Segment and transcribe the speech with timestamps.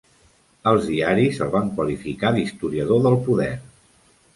[0.71, 3.55] Els diaris el van qualificar d'historiador del poder.